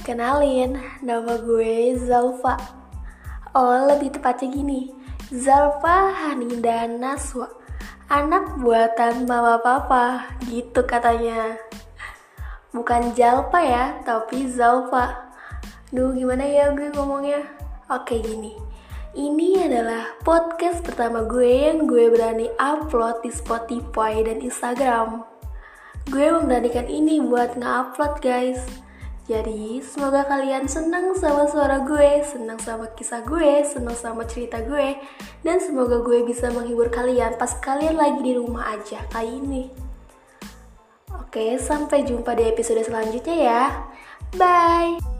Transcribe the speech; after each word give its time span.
Kenalin, 0.00 0.80
nama 1.04 1.36
gue 1.36 1.92
Zalfa. 2.00 2.56
Oh, 3.52 3.84
lebih 3.84 4.16
tepatnya 4.16 4.48
gini, 4.48 4.88
Zalfa 5.28 6.16
Haninda 6.16 6.88
Naswa. 6.88 7.52
Anak 8.08 8.56
buatan 8.64 9.28
mama 9.28 9.60
papa, 9.60 10.24
gitu 10.48 10.88
katanya. 10.88 11.60
Bukan 12.72 13.12
Jalpa 13.12 13.60
ya, 13.60 14.00
tapi 14.00 14.48
Zalfa. 14.48 15.36
Duh, 15.92 16.16
gimana 16.16 16.48
ya 16.48 16.72
gue 16.72 16.88
ngomongnya? 16.96 17.44
Oke, 17.92 18.24
gini. 18.24 18.56
Ini 19.12 19.68
adalah 19.68 20.16
podcast 20.24 20.80
pertama 20.80 21.28
gue 21.28 21.68
yang 21.68 21.84
gue 21.84 22.08
berani 22.08 22.48
upload 22.56 23.20
di 23.20 23.28
Spotify 23.34 24.24
dan 24.24 24.40
Instagram. 24.40 25.28
Gue 26.08 26.30
memberanikan 26.32 26.88
ini 26.88 27.20
buat 27.20 27.58
nge-upload 27.58 28.24
guys. 28.24 28.64
Jadi, 29.30 29.78
semoga 29.78 30.26
kalian 30.26 30.66
senang 30.66 31.14
sama 31.14 31.46
suara 31.46 31.86
gue, 31.86 32.18
senang 32.26 32.58
sama 32.58 32.90
kisah 32.98 33.22
gue, 33.22 33.62
senang 33.62 33.94
sama 33.94 34.26
cerita 34.26 34.58
gue, 34.58 34.98
dan 35.46 35.62
semoga 35.62 36.02
gue 36.02 36.26
bisa 36.26 36.50
menghibur 36.50 36.90
kalian 36.90 37.38
pas 37.38 37.54
kalian 37.62 37.94
lagi 37.94 38.26
di 38.26 38.34
rumah 38.34 38.74
aja 38.74 38.98
kayak 39.14 39.30
ini. 39.30 39.70
Oke, 41.14 41.62
sampai 41.62 42.02
jumpa 42.02 42.34
di 42.34 42.42
episode 42.50 42.82
selanjutnya 42.82 43.36
ya. 43.38 43.62
Bye. 44.34 45.19